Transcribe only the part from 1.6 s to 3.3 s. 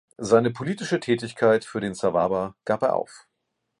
für den Sawaba gab er auf.